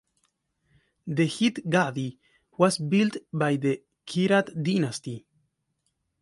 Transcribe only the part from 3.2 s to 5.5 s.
by the Kirat dynasty.